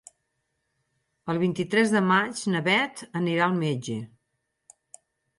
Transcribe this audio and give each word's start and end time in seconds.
El 1.33 1.39
vint-i-tres 1.41 1.91
de 1.95 1.99
maig 2.11 2.41
na 2.53 2.61
Beth 2.67 3.03
anirà 3.19 3.43
al 3.49 3.53
metge. 3.65 3.99